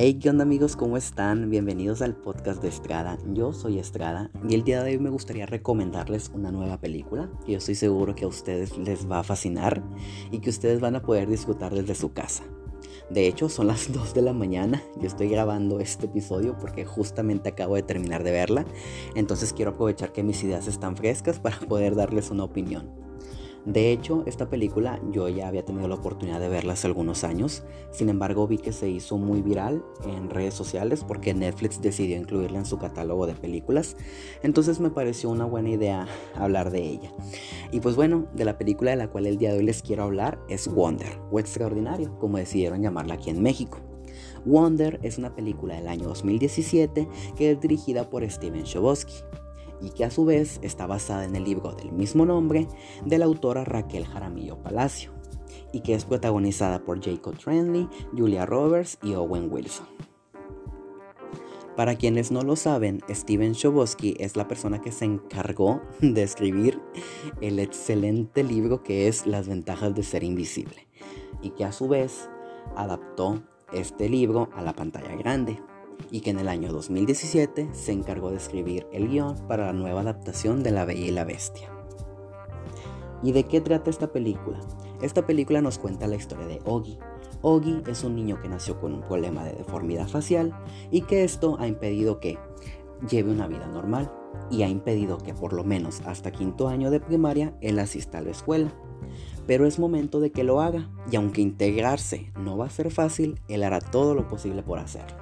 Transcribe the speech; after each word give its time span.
Hey, 0.00 0.14
¿qué 0.14 0.30
onda 0.30 0.44
amigos? 0.44 0.76
¿Cómo 0.76 0.96
están? 0.96 1.50
Bienvenidos 1.50 2.02
al 2.02 2.14
podcast 2.14 2.62
de 2.62 2.68
Estrada. 2.68 3.18
Yo 3.32 3.52
soy 3.52 3.80
Estrada 3.80 4.30
y 4.48 4.54
el 4.54 4.62
día 4.62 4.84
de 4.84 4.92
hoy 4.92 4.98
me 5.00 5.10
gustaría 5.10 5.44
recomendarles 5.44 6.30
una 6.32 6.52
nueva 6.52 6.78
película 6.78 7.28
que 7.44 7.50
yo 7.50 7.58
estoy 7.58 7.74
seguro 7.74 8.14
que 8.14 8.24
a 8.24 8.28
ustedes 8.28 8.78
les 8.78 9.10
va 9.10 9.18
a 9.18 9.24
fascinar 9.24 9.82
y 10.30 10.38
que 10.38 10.50
ustedes 10.50 10.78
van 10.78 10.94
a 10.94 11.02
poder 11.02 11.28
disfrutar 11.28 11.74
desde 11.74 11.96
su 11.96 12.12
casa. 12.12 12.44
De 13.10 13.26
hecho, 13.26 13.48
son 13.48 13.66
las 13.66 13.92
2 13.92 14.14
de 14.14 14.22
la 14.22 14.32
mañana. 14.32 14.80
Yo 15.00 15.08
estoy 15.08 15.30
grabando 15.30 15.80
este 15.80 16.06
episodio 16.06 16.56
porque 16.60 16.84
justamente 16.84 17.48
acabo 17.48 17.74
de 17.74 17.82
terminar 17.82 18.22
de 18.22 18.30
verla. 18.30 18.66
Entonces 19.16 19.52
quiero 19.52 19.72
aprovechar 19.72 20.12
que 20.12 20.22
mis 20.22 20.44
ideas 20.44 20.68
están 20.68 20.96
frescas 20.96 21.40
para 21.40 21.58
poder 21.58 21.96
darles 21.96 22.30
una 22.30 22.44
opinión. 22.44 23.07
De 23.64 23.92
hecho, 23.92 24.22
esta 24.26 24.48
película 24.48 25.00
yo 25.12 25.28
ya 25.28 25.48
había 25.48 25.64
tenido 25.64 25.88
la 25.88 25.96
oportunidad 25.96 26.40
de 26.40 26.48
verla 26.48 26.72
hace 26.72 26.86
algunos 26.86 27.24
años, 27.24 27.64
sin 27.90 28.08
embargo 28.08 28.46
vi 28.46 28.58
que 28.58 28.72
se 28.72 28.88
hizo 28.88 29.18
muy 29.18 29.42
viral 29.42 29.84
en 30.06 30.30
redes 30.30 30.54
sociales 30.54 31.04
porque 31.06 31.34
Netflix 31.34 31.82
decidió 31.82 32.16
incluirla 32.16 32.58
en 32.58 32.66
su 32.66 32.78
catálogo 32.78 33.26
de 33.26 33.34
películas, 33.34 33.96
entonces 34.42 34.80
me 34.80 34.90
pareció 34.90 35.28
una 35.30 35.44
buena 35.44 35.70
idea 35.70 36.06
hablar 36.34 36.70
de 36.70 36.82
ella. 36.82 37.12
Y 37.70 37.80
pues 37.80 37.96
bueno, 37.96 38.26
de 38.34 38.44
la 38.44 38.56
película 38.56 38.92
de 38.92 38.96
la 38.96 39.10
cual 39.10 39.26
el 39.26 39.38
día 39.38 39.52
de 39.52 39.58
hoy 39.58 39.64
les 39.64 39.82
quiero 39.82 40.04
hablar 40.04 40.38
es 40.48 40.68
Wonder, 40.68 41.20
o 41.30 41.38
Extraordinario, 41.38 42.18
como 42.18 42.38
decidieron 42.38 42.82
llamarla 42.82 43.14
aquí 43.14 43.30
en 43.30 43.42
México. 43.42 43.80
Wonder 44.44 44.98
es 45.02 45.18
una 45.18 45.34
película 45.34 45.74
del 45.74 45.88
año 45.88 46.08
2017 46.08 47.08
que 47.36 47.50
es 47.50 47.60
dirigida 47.60 48.08
por 48.08 48.28
Steven 48.28 48.62
Chbosky 48.62 49.14
y 49.80 49.90
que 49.90 50.04
a 50.04 50.10
su 50.10 50.24
vez 50.24 50.58
está 50.62 50.86
basada 50.86 51.24
en 51.24 51.36
el 51.36 51.44
libro 51.44 51.72
del 51.72 51.92
mismo 51.92 52.26
nombre 52.26 52.68
de 53.04 53.18
la 53.18 53.24
autora 53.24 53.64
Raquel 53.64 54.06
Jaramillo 54.06 54.62
Palacio 54.62 55.12
y 55.72 55.80
que 55.80 55.94
es 55.94 56.04
protagonizada 56.04 56.80
por 56.80 57.02
Jacob 57.02 57.36
Trenley, 57.38 57.88
Julia 58.16 58.46
Roberts 58.46 58.98
y 59.02 59.14
Owen 59.14 59.50
Wilson. 59.50 59.86
Para 61.76 61.94
quienes 61.94 62.32
no 62.32 62.42
lo 62.42 62.56
saben, 62.56 63.00
Steven 63.08 63.52
Chbosky 63.52 64.16
es 64.18 64.34
la 64.34 64.48
persona 64.48 64.80
que 64.80 64.90
se 64.90 65.04
encargó 65.04 65.80
de 66.00 66.22
escribir 66.22 66.80
el 67.40 67.60
excelente 67.60 68.42
libro 68.42 68.82
que 68.82 69.06
es 69.06 69.26
Las 69.26 69.48
ventajas 69.48 69.94
de 69.94 70.02
ser 70.02 70.24
invisible 70.24 70.88
y 71.40 71.50
que 71.50 71.64
a 71.64 71.72
su 71.72 71.86
vez 71.86 72.28
adaptó 72.74 73.42
este 73.72 74.08
libro 74.08 74.48
a 74.54 74.62
la 74.62 74.72
pantalla 74.72 75.14
grande 75.14 75.60
y 76.10 76.20
que 76.20 76.30
en 76.30 76.38
el 76.38 76.48
año 76.48 76.72
2017 76.72 77.70
se 77.72 77.92
encargó 77.92 78.30
de 78.30 78.36
escribir 78.36 78.86
el 78.92 79.08
guion 79.08 79.36
para 79.46 79.66
la 79.66 79.72
nueva 79.72 80.00
adaptación 80.00 80.62
de 80.62 80.70
La 80.70 80.84
Bella 80.84 81.06
y 81.06 81.10
la 81.10 81.24
Bestia. 81.24 81.70
¿Y 83.22 83.32
de 83.32 83.44
qué 83.44 83.60
trata 83.60 83.90
esta 83.90 84.12
película? 84.12 84.60
Esta 85.02 85.26
película 85.26 85.60
nos 85.60 85.78
cuenta 85.78 86.06
la 86.06 86.16
historia 86.16 86.46
de 86.46 86.60
Oggy. 86.64 86.98
Oggy 87.42 87.82
es 87.86 88.04
un 88.04 88.16
niño 88.16 88.40
que 88.40 88.48
nació 88.48 88.80
con 88.80 88.94
un 88.94 89.02
problema 89.02 89.44
de 89.44 89.52
deformidad 89.52 90.08
facial 90.08 90.52
y 90.90 91.02
que 91.02 91.24
esto 91.24 91.56
ha 91.58 91.66
impedido 91.66 92.20
que 92.20 92.38
lleve 93.08 93.30
una 93.30 93.46
vida 93.46 93.66
normal 93.66 94.10
y 94.50 94.62
ha 94.62 94.68
impedido 94.68 95.18
que 95.18 95.34
por 95.34 95.52
lo 95.52 95.64
menos 95.64 96.00
hasta 96.04 96.32
quinto 96.32 96.68
año 96.68 96.90
de 96.90 97.00
primaria 97.00 97.56
él 97.60 97.78
asista 97.78 98.18
a 98.18 98.22
la 98.22 98.30
escuela. 98.30 98.72
Pero 99.46 99.66
es 99.66 99.78
momento 99.78 100.20
de 100.20 100.30
que 100.30 100.44
lo 100.44 100.60
haga 100.60 100.90
y 101.10 101.16
aunque 101.16 101.40
integrarse 101.40 102.32
no 102.38 102.56
va 102.56 102.66
a 102.66 102.70
ser 102.70 102.90
fácil, 102.90 103.40
él 103.48 103.62
hará 103.62 103.80
todo 103.80 104.14
lo 104.14 104.28
posible 104.28 104.62
por 104.62 104.78
hacerlo. 104.78 105.16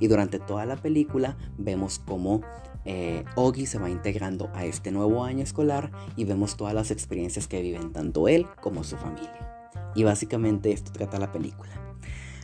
Y 0.00 0.08
durante 0.08 0.38
toda 0.38 0.66
la 0.66 0.76
película 0.76 1.36
vemos 1.58 1.98
cómo 1.98 2.42
eh, 2.84 3.24
se 3.66 3.78
va 3.78 3.90
integrando 3.90 4.50
a 4.54 4.64
este 4.64 4.92
nuevo 4.92 5.24
año 5.24 5.42
escolar 5.42 5.90
y 6.16 6.24
vemos 6.24 6.56
todas 6.56 6.74
las 6.74 6.90
experiencias 6.90 7.48
que 7.48 7.60
viven 7.60 7.92
tanto 7.92 8.28
él 8.28 8.46
como 8.60 8.84
su 8.84 8.96
familia. 8.96 9.70
Y 9.94 10.04
básicamente 10.04 10.72
esto 10.72 10.92
trata 10.92 11.18
la 11.18 11.32
película. 11.32 11.70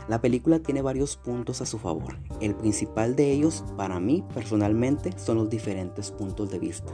La 0.08 0.20
película 0.20 0.58
tiene 0.58 0.82
varios 0.82 1.16
puntos 1.16 1.60
a 1.60 1.66
su 1.66 1.78
favor. 1.78 2.18
El 2.40 2.56
principal 2.56 3.14
de 3.14 3.30
ellos, 3.30 3.64
para 3.76 4.00
mí 4.00 4.24
personalmente, 4.34 5.16
son 5.16 5.36
los 5.36 5.48
diferentes 5.48 6.10
puntos 6.10 6.50
de 6.50 6.58
vista. 6.58 6.92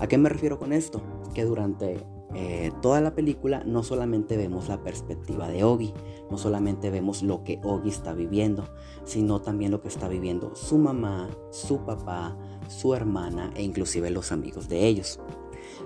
¿A 0.00 0.08
qué 0.08 0.18
me 0.18 0.28
refiero 0.28 0.58
con 0.58 0.72
esto? 0.72 1.00
Que 1.32 1.44
durante 1.44 2.04
eh, 2.34 2.72
toda 2.82 3.00
la 3.00 3.14
película 3.14 3.62
no 3.64 3.82
solamente 3.82 4.36
vemos 4.36 4.68
la 4.68 4.82
perspectiva 4.82 5.48
de 5.48 5.64
Oggy, 5.64 5.92
no 6.30 6.38
solamente 6.38 6.90
vemos 6.90 7.22
lo 7.22 7.44
que 7.44 7.60
Oggy 7.62 7.88
está 7.88 8.12
viviendo, 8.12 8.64
sino 9.04 9.40
también 9.40 9.70
lo 9.70 9.80
que 9.80 9.88
está 9.88 10.08
viviendo 10.08 10.54
su 10.54 10.78
mamá, 10.78 11.28
su 11.50 11.84
papá, 11.84 12.36
su 12.68 12.94
hermana 12.94 13.52
e 13.54 13.62
inclusive 13.62 14.10
los 14.10 14.32
amigos 14.32 14.68
de 14.68 14.86
ellos. 14.86 15.20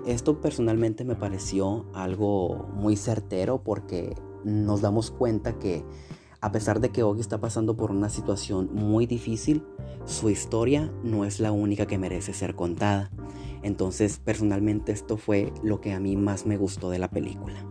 Esto 0.05 0.39
personalmente 0.39 1.03
me 1.03 1.15
pareció 1.15 1.85
algo 1.93 2.67
muy 2.73 2.95
certero 2.95 3.61
porque 3.63 4.15
nos 4.43 4.81
damos 4.81 5.11
cuenta 5.11 5.59
que 5.59 5.83
a 6.41 6.51
pesar 6.51 6.79
de 6.79 6.89
que 6.89 7.03
Oggy 7.03 7.19
está 7.19 7.39
pasando 7.39 7.75
por 7.75 7.91
una 7.91 8.09
situación 8.09 8.69
muy 8.73 9.05
difícil, 9.05 9.63
su 10.05 10.29
historia 10.29 10.91
no 11.03 11.25
es 11.25 11.39
la 11.39 11.51
única 11.51 11.85
que 11.85 11.97
merece 11.97 12.33
ser 12.33 12.55
contada. 12.55 13.11
Entonces, 13.63 14.19
personalmente 14.19 14.91
esto 14.91 15.17
fue 15.17 15.53
lo 15.63 15.81
que 15.81 15.93
a 15.93 15.99
mí 15.99 16.15
más 16.15 16.45
me 16.45 16.57
gustó 16.57 16.89
de 16.89 16.99
la 16.99 17.09
película. 17.09 17.65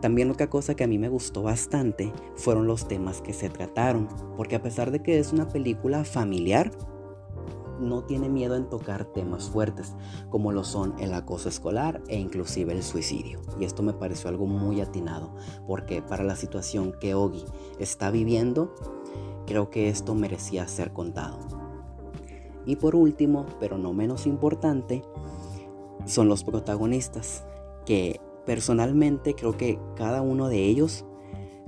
También 0.00 0.30
otra 0.30 0.50
cosa 0.50 0.74
que 0.74 0.84
a 0.84 0.88
mí 0.88 0.98
me 0.98 1.08
gustó 1.08 1.42
bastante 1.42 2.12
fueron 2.36 2.66
los 2.66 2.86
temas 2.86 3.22
que 3.22 3.32
se 3.32 3.48
trataron, 3.48 4.08
porque 4.36 4.56
a 4.56 4.62
pesar 4.62 4.90
de 4.90 5.02
que 5.02 5.18
es 5.18 5.32
una 5.32 5.48
película 5.48 6.04
familiar, 6.04 6.70
no 7.80 8.04
tiene 8.04 8.28
miedo 8.28 8.56
en 8.56 8.68
tocar 8.68 9.04
temas 9.06 9.50
fuertes, 9.50 9.94
como 10.30 10.52
lo 10.52 10.64
son 10.64 10.94
el 10.98 11.12
acoso 11.14 11.48
escolar 11.48 12.02
e 12.08 12.18
inclusive 12.18 12.72
el 12.72 12.82
suicidio. 12.82 13.40
Y 13.58 13.64
esto 13.64 13.82
me 13.82 13.92
pareció 13.92 14.28
algo 14.28 14.46
muy 14.46 14.80
atinado, 14.80 15.34
porque 15.66 16.02
para 16.02 16.24
la 16.24 16.36
situación 16.36 16.94
que 17.00 17.14
Ogi 17.14 17.44
está 17.78 18.10
viviendo, 18.10 18.74
creo 19.46 19.70
que 19.70 19.88
esto 19.88 20.14
merecía 20.14 20.66
ser 20.68 20.92
contado. 20.92 21.65
Y 22.66 22.76
por 22.76 22.96
último, 22.96 23.46
pero 23.60 23.78
no 23.78 23.92
menos 23.92 24.26
importante, 24.26 25.02
son 26.04 26.28
los 26.28 26.44
protagonistas, 26.44 27.44
que 27.84 28.20
personalmente 28.44 29.34
creo 29.34 29.56
que 29.56 29.78
cada 29.96 30.20
uno 30.22 30.48
de 30.48 30.64
ellos 30.64 31.04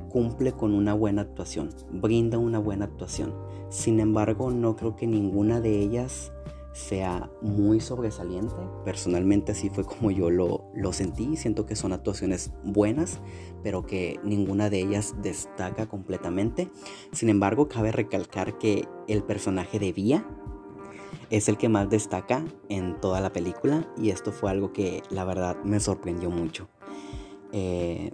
cumple 0.08 0.53
con 0.53 0.75
una 0.75 0.94
buena 0.94 1.22
actuación, 1.22 1.70
brinda 1.91 2.38
una 2.38 2.58
buena 2.58 2.87
actuación. 2.87 3.34
Sin 3.69 4.00
embargo, 4.00 4.50
no 4.50 4.76
creo 4.76 4.97
que 4.97 5.06
ninguna 5.06 5.60
de 5.60 5.78
ellas 5.81 6.32
sea 6.72 7.31
muy 7.42 7.81
sobresaliente. 7.81 8.54
Personalmente 8.84 9.53
así 9.53 9.69
fue 9.69 9.84
como 9.84 10.10
yo 10.10 10.31
lo, 10.31 10.70
lo 10.75 10.92
sentí. 10.92 11.37
Siento 11.37 11.66
que 11.66 11.76
son 11.76 11.92
actuaciones 11.92 12.53
buenas, 12.62 13.20
pero 13.62 13.84
que 13.84 14.20
ninguna 14.22 14.70
de 14.70 14.81
ellas 14.81 15.14
destaca 15.20 15.88
completamente. 15.88 16.70
Sin 17.12 17.28
embargo, 17.28 17.69
cabe 17.69 17.91
recalcar 17.91 18.58
que 18.58 18.87
el 19.08 19.25
personaje 19.25 19.78
de 19.78 19.92
Vía 19.92 20.26
es 21.30 21.48
el 21.48 21.56
que 21.56 21.69
más 21.69 21.88
destaca 21.91 22.44
en 22.69 23.00
toda 23.00 23.20
la 23.20 23.32
película 23.32 23.86
y 23.96 24.10
esto 24.10 24.32
fue 24.32 24.50
algo 24.50 24.72
que 24.72 25.02
la 25.10 25.24
verdad 25.24 25.56
me 25.64 25.80
sorprendió 25.80 26.30
mucho. 26.30 26.69
Eh, 27.52 28.12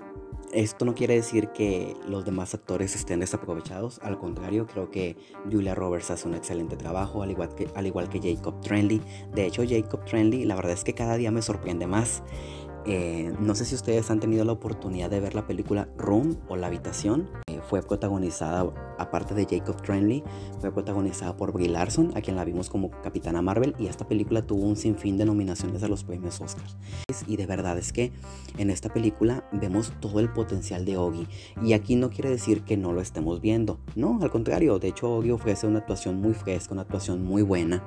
esto 0.52 0.84
no 0.84 0.94
quiere 0.94 1.14
decir 1.14 1.48
que 1.48 1.96
los 2.06 2.24
demás 2.24 2.54
actores 2.54 2.94
estén 2.94 3.20
desaprovechados, 3.20 3.98
al 4.02 4.18
contrario, 4.18 4.66
creo 4.66 4.90
que 4.90 5.16
Julia 5.50 5.74
Roberts 5.74 6.12
hace 6.12 6.28
un 6.28 6.34
excelente 6.34 6.76
trabajo, 6.76 7.22
al 7.22 7.32
igual 7.32 7.54
que, 7.56 7.68
al 7.74 7.86
igual 7.88 8.08
que 8.08 8.20
Jacob 8.20 8.60
Trenley. 8.60 9.00
De 9.34 9.46
hecho, 9.46 9.64
Jacob 9.68 10.04
Trenley, 10.04 10.44
la 10.44 10.54
verdad 10.54 10.72
es 10.72 10.84
que 10.84 10.94
cada 10.94 11.16
día 11.16 11.32
me 11.32 11.42
sorprende 11.42 11.88
más. 11.88 12.22
Eh, 12.86 13.32
no 13.40 13.54
sé 13.54 13.64
si 13.64 13.74
ustedes 13.74 14.10
han 14.10 14.20
tenido 14.20 14.44
la 14.44 14.52
oportunidad 14.52 15.10
de 15.10 15.20
ver 15.20 15.34
la 15.34 15.46
película 15.46 15.88
Room 15.96 16.38
o 16.48 16.56
La 16.56 16.68
Habitación. 16.68 17.43
Fue 17.68 17.82
protagonizada, 17.82 18.72
aparte 18.98 19.34
de 19.34 19.46
Jacob 19.46 19.80
Trenley, 19.82 20.22
fue 20.60 20.72
protagonizada 20.72 21.36
por 21.36 21.52
Brie 21.52 21.68
Larson, 21.68 22.12
a 22.14 22.20
quien 22.20 22.36
la 22.36 22.44
vimos 22.44 22.70
como 22.70 22.90
Capitana 23.02 23.42
Marvel, 23.42 23.74
y 23.78 23.86
esta 23.86 24.06
película 24.06 24.46
tuvo 24.46 24.64
un 24.64 24.76
sinfín 24.76 25.16
de 25.16 25.24
nominaciones 25.24 25.82
a 25.82 25.88
los 25.88 26.04
premios 26.04 26.40
Oscars. 26.40 26.76
Y 27.26 27.36
de 27.36 27.46
verdad 27.46 27.78
es 27.78 27.92
que 27.92 28.12
en 28.58 28.70
esta 28.70 28.92
película 28.92 29.48
vemos 29.52 29.92
todo 30.00 30.20
el 30.20 30.32
potencial 30.32 30.84
de 30.84 30.96
Oggy, 30.96 31.26
y 31.62 31.72
aquí 31.72 31.96
no 31.96 32.10
quiere 32.10 32.30
decir 32.30 32.62
que 32.62 32.76
no 32.76 32.92
lo 32.92 33.00
estemos 33.00 33.40
viendo, 33.40 33.78
no, 33.94 34.18
al 34.22 34.30
contrario, 34.30 34.78
de 34.78 34.88
hecho 34.88 35.10
Oggy 35.10 35.30
ofrece 35.30 35.66
una 35.66 35.80
actuación 35.80 36.20
muy 36.20 36.34
fresca, 36.34 36.72
una 36.72 36.82
actuación 36.82 37.24
muy 37.24 37.42
buena. 37.42 37.82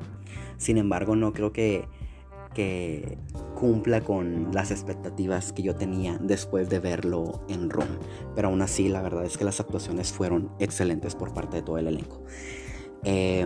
Sin 0.58 0.78
embargo, 0.78 1.16
no 1.16 1.34
creo 1.34 1.54
que 1.54 1.88
que 2.58 3.20
cumpla 3.54 4.02
con 4.02 4.50
las 4.52 4.72
expectativas 4.72 5.54
que 5.54 5.62
yo 5.62 5.76
tenía 5.76 6.18
después 6.20 6.70
de 6.70 6.80
verlo 6.80 7.44
en 7.50 7.70
Rome. 7.70 8.00
Pero 8.34 8.48
aún 8.48 8.64
así, 8.64 8.90
la 8.90 9.04
verdad 9.04 9.26
es 9.26 9.38
que 9.38 9.46
las 9.46 9.60
actuaciones 9.60 10.12
fueron 10.12 10.50
excelentes 10.58 11.14
por 11.14 11.36
parte 11.36 11.58
de 11.58 11.62
todo 11.62 11.78
el 11.78 11.86
elenco. 11.86 12.24
Eh, 13.04 13.46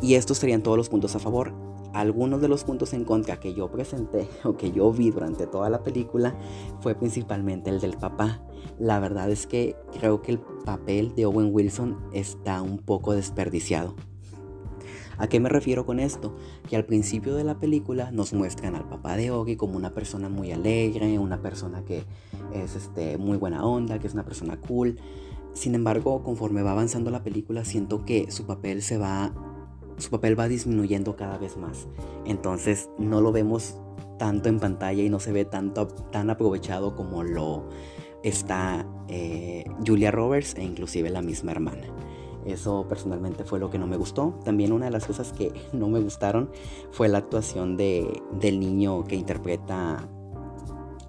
y 0.00 0.14
estos 0.14 0.38
serían 0.38 0.62
todos 0.62 0.76
los 0.76 0.88
puntos 0.88 1.16
a 1.16 1.18
favor. 1.18 1.52
Algunos 1.94 2.40
de 2.40 2.46
los 2.46 2.62
puntos 2.62 2.92
en 2.92 3.04
contra 3.04 3.40
que 3.40 3.54
yo 3.54 3.72
presenté 3.72 4.28
o 4.44 4.56
que 4.56 4.70
yo 4.70 4.92
vi 4.92 5.10
durante 5.10 5.48
toda 5.48 5.68
la 5.68 5.82
película 5.82 6.38
fue 6.80 6.94
principalmente 6.94 7.70
el 7.70 7.80
del 7.80 7.96
papá. 7.96 8.40
La 8.78 9.00
verdad 9.00 9.32
es 9.32 9.48
que 9.48 9.74
creo 9.98 10.22
que 10.22 10.30
el 10.30 10.38
papel 10.38 11.16
de 11.16 11.26
Owen 11.26 11.50
Wilson 11.52 11.98
está 12.12 12.62
un 12.62 12.78
poco 12.78 13.14
desperdiciado. 13.14 13.96
¿A 15.18 15.28
qué 15.28 15.40
me 15.40 15.48
refiero 15.48 15.86
con 15.86 16.00
esto? 16.00 16.36
Que 16.68 16.76
al 16.76 16.84
principio 16.84 17.34
de 17.34 17.44
la 17.44 17.58
película 17.58 18.10
nos 18.10 18.32
muestran 18.32 18.74
al 18.74 18.88
papá 18.88 19.16
de 19.16 19.30
Oggy 19.30 19.56
como 19.56 19.76
una 19.76 19.94
persona 19.94 20.28
muy 20.28 20.52
alegre, 20.52 21.18
una 21.18 21.40
persona 21.40 21.84
que 21.84 22.04
es 22.52 22.76
este, 22.76 23.18
muy 23.18 23.36
buena 23.36 23.64
onda, 23.64 23.98
que 23.98 24.06
es 24.06 24.14
una 24.14 24.24
persona 24.24 24.58
cool. 24.60 24.96
Sin 25.52 25.74
embargo, 25.74 26.22
conforme 26.22 26.62
va 26.62 26.72
avanzando 26.72 27.10
la 27.10 27.22
película, 27.22 27.64
siento 27.64 28.04
que 28.04 28.30
su 28.30 28.44
papel 28.44 28.82
se 28.82 28.98
va. 28.98 29.32
Su 29.98 30.10
papel 30.10 30.38
va 30.38 30.48
disminuyendo 30.48 31.14
cada 31.14 31.38
vez 31.38 31.56
más. 31.56 31.86
Entonces 32.26 32.90
no 32.98 33.20
lo 33.20 33.30
vemos 33.30 33.78
tanto 34.18 34.48
en 34.48 34.58
pantalla 34.58 35.02
y 35.02 35.08
no 35.08 35.20
se 35.20 35.32
ve 35.32 35.44
tanto, 35.44 35.86
tan 35.86 36.30
aprovechado 36.30 36.96
como 36.96 37.22
lo 37.22 37.68
está 38.24 38.86
eh, 39.08 39.64
Julia 39.86 40.10
Roberts 40.10 40.54
e 40.56 40.64
inclusive 40.64 41.10
la 41.10 41.22
misma 41.22 41.52
hermana. 41.52 41.86
Eso 42.44 42.86
personalmente 42.88 43.44
fue 43.44 43.58
lo 43.58 43.70
que 43.70 43.78
no 43.78 43.86
me 43.86 43.96
gustó. 43.96 44.38
También 44.44 44.72
una 44.72 44.86
de 44.86 44.90
las 44.90 45.06
cosas 45.06 45.32
que 45.32 45.52
no 45.72 45.88
me 45.88 46.00
gustaron 46.00 46.50
fue 46.90 47.08
la 47.08 47.18
actuación 47.18 47.76
de, 47.76 48.22
del 48.40 48.60
niño 48.60 49.04
que 49.04 49.16
interpreta 49.16 50.08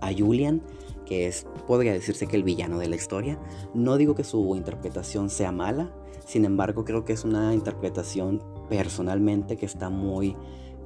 a 0.01 0.13
Julian, 0.17 0.61
que 1.05 1.27
es, 1.27 1.47
podría 1.67 1.93
decirse 1.93 2.27
que 2.27 2.35
el 2.35 2.43
villano 2.43 2.79
de 2.79 2.87
la 2.87 2.95
historia. 2.95 3.39
No 3.73 3.97
digo 3.97 4.15
que 4.15 4.23
su 4.23 4.55
interpretación 4.55 5.29
sea 5.29 5.51
mala, 5.51 5.91
sin 6.25 6.45
embargo 6.45 6.85
creo 6.85 7.05
que 7.05 7.13
es 7.13 7.23
una 7.23 7.53
interpretación 7.53 8.43
personalmente 8.69 9.57
que 9.57 9.65
está 9.65 9.89
muy 9.89 10.35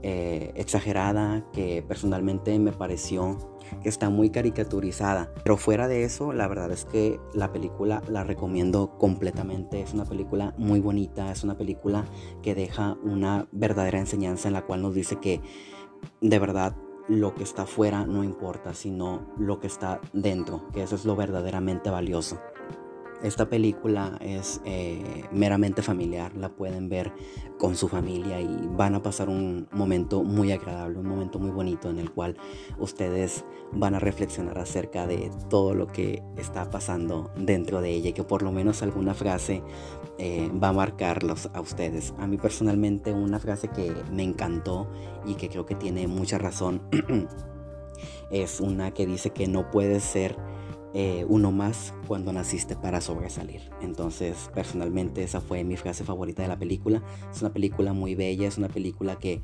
eh, 0.04 0.52
exagerada, 0.56 1.46
que 1.52 1.84
personalmente 1.88 2.58
me 2.60 2.72
pareció 2.72 3.38
que 3.84 3.90
está 3.90 4.10
muy 4.10 4.30
caricaturizada. 4.30 5.32
Pero 5.44 5.58
fuera 5.58 5.88
de 5.88 6.04
eso, 6.04 6.34
la 6.34 6.48
verdad 6.48 6.72
es 6.72 6.86
que 6.86 7.20
la 7.34 7.52
película 7.52 8.02
la 8.10 8.24
recomiendo 8.24 8.98
completamente. 8.98 9.82
Es 9.82 9.94
una 9.94 10.06
película 10.06 10.54
muy 10.58 10.80
bonita, 10.80 11.32
es 11.32 11.44
una 11.44 11.58
película 11.58 12.06
que 12.42 12.56
deja 12.56 12.98
una 13.04 13.48
verdadera 13.52 14.00
enseñanza 14.00 14.48
en 14.48 14.54
la 14.54 14.66
cual 14.66 14.82
nos 14.82 14.96
dice 14.96 15.18
que 15.18 15.42
de 16.22 16.40
verdad 16.40 16.76
lo 17.08 17.34
que 17.34 17.44
está 17.44 17.64
afuera 17.64 18.06
no 18.06 18.24
importa, 18.24 18.74
sino 18.74 19.34
lo 19.38 19.60
que 19.60 19.68
está 19.68 20.00
dentro, 20.14 20.68
que 20.74 20.84
eso 20.84 20.96
es 20.96 21.06
lo 21.06 21.16
verdaderamente 21.16 21.90
valioso. 21.90 22.40
Esta 23.22 23.50
película 23.50 24.18
es 24.22 24.62
eh, 24.64 25.26
meramente 25.32 25.82
familiar, 25.82 26.34
la 26.38 26.50
pueden 26.50 26.88
ver 26.88 27.12
con 27.58 27.76
su 27.76 27.90
familia 27.90 28.40
y 28.40 28.70
van 28.72 28.96
a 28.96 29.04
pasar 29.04 29.28
un 29.28 29.68
momento 29.74 30.24
muy 30.24 30.54
agradable, 30.54 31.00
un 31.00 31.08
momento 31.08 31.38
muy 31.38 31.52
bonito 31.52 31.90
en 31.90 32.00
el 32.00 32.12
cual 32.12 32.38
ustedes 32.78 33.44
van 33.74 33.94
a 33.96 34.00
reflexionar 34.00 34.58
acerca 34.58 35.06
de 35.06 35.30
todo 35.50 35.74
lo 35.74 35.88
que 35.88 36.24
está 36.38 36.70
pasando 36.70 37.30
dentro 37.36 37.82
de 37.82 37.92
ella 37.92 38.10
y 38.10 38.14
que 38.14 38.24
por 38.24 38.42
lo 38.42 38.54
menos 38.54 38.82
alguna 38.84 39.14
frase 39.14 39.64
eh, 40.18 40.50
va 40.52 40.70
a 40.70 40.74
marcarlos 40.74 41.50
a 41.54 41.60
ustedes. 41.60 42.14
A 42.20 42.28
mí 42.28 42.38
personalmente 42.38 43.12
una 43.12 43.40
frase 43.40 43.68
que 43.68 43.94
me 44.14 44.24
encantó 44.24 44.90
y 45.26 45.36
que 45.36 45.50
creo 45.50 45.66
que 45.66 45.76
tiene 45.76 46.08
mucha 46.08 46.38
razón 46.38 46.82
es 48.32 48.62
una 48.62 48.92
que 48.92 49.06
dice 49.06 49.32
que 49.32 49.48
no 49.48 49.70
puede 49.72 50.00
ser 50.00 50.38
eh, 50.96 51.24
uno 51.30 51.52
más 51.52 51.94
cuando 52.08 52.34
naciste 52.34 52.76
para 52.76 53.00
sobresalir. 53.00 53.62
Entonces, 53.82 54.50
personalmente, 54.56 55.22
esa 55.22 55.40
fue 55.40 55.64
mi 55.64 55.78
frase 55.78 56.04
favorita 56.04 56.42
de 56.42 56.48
la 56.48 56.58
película. 56.58 57.04
Es 57.32 57.42
una 57.42 57.54
película 57.54 57.94
muy 57.94 58.16
bella, 58.16 58.48
es 58.48 58.58
una 58.58 58.70
película 58.70 59.20
que 59.20 59.44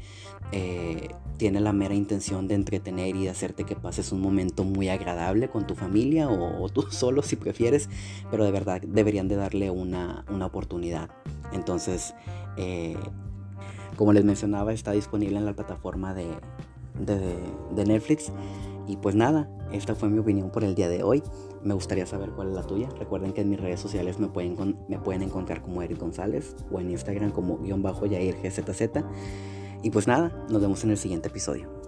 eh, 0.52 1.10
tiene 1.38 1.60
la 1.60 1.72
mera 1.72 1.94
intención 1.94 2.48
de 2.48 2.56
entretener 2.56 3.16
y 3.16 3.26
de 3.26 3.30
hacerte 3.30 3.64
que 3.64 3.76
pases 3.76 4.12
un 4.12 4.22
momento 4.22 4.64
muy 4.64 4.90
agradable 4.90 5.48
con 5.48 5.68
tu 5.68 5.76
familia 5.76 6.30
o, 6.30 6.68
tú 6.70 6.82
solo 6.90 7.22
si 7.22 7.36
prefieres, 7.36 7.90
pero 8.32 8.44
de 8.44 8.52
verdad 8.52 8.82
deberían 8.82 9.28
de 9.28 9.36
darle 9.36 9.70
una, 9.70 10.26
oportunidad. 10.46 11.10
Entonces, 11.54 12.16
eh, 12.58 12.98
como 13.98 14.14
les 14.14 14.26
mencionaba, 14.26 14.74
está 14.74 14.94
disponible 14.94 15.38
en 15.38 15.46
la 15.46 15.54
plataforma 15.54 16.16
de, 16.16 16.28
de 16.96 17.86
Netflix. 17.86 18.32
Y 18.88 18.98
pues 18.98 19.16
nada, 19.16 19.50
esta 19.72 19.96
fue 19.96 20.10
mi 20.10 20.20
opinión 20.20 20.52
por 20.52 20.64
el 20.64 20.76
día 20.76 20.90
de 20.90 21.04
hoy. 21.04 21.24
Me 21.64 21.74
gustaría 21.74 22.06
saber 22.06 22.32
cuál 22.32 22.50
es 22.50 22.56
la 22.56 22.64
tuya. 22.64 22.90
Recuerden 23.00 23.34
que 23.34 23.42
en 23.42 23.50
mis 23.50 23.60
redes 23.60 23.80
sociales 23.80 24.20
me 24.20 24.28
pueden, 24.28 24.78
me 24.88 25.00
pueden 25.00 25.24
encontrar 25.24 25.62
como 25.62 25.82
Eric 25.82 26.00
González 26.00 26.56
o 26.72 26.80
en 26.80 26.92
Instagram 26.92 27.32
como 27.32 27.58
guion 27.58 27.82
bajo 27.82 28.06
Yair 28.06 28.36
GZZ. 28.44 29.04
Y 29.82 29.90
pues 29.90 30.08
nada, 30.08 30.46
nos 30.50 30.62
vemos 30.62 30.84
en 30.84 30.92
el 30.92 30.98
siguiente 30.98 31.30
episodio. 31.30 31.85